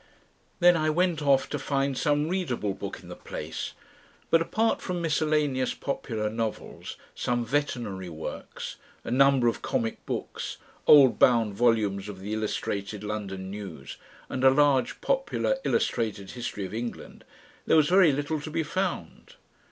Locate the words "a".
9.03-9.11, 14.43-14.49